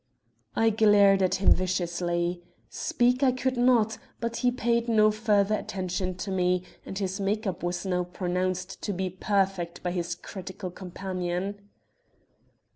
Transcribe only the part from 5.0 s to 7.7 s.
further attention to me, and his make up